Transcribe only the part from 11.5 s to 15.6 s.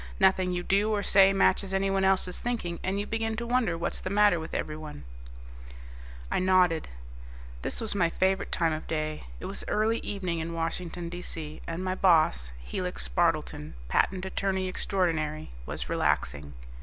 and my boss, Helix Spardleton, patent attorney extraordinary,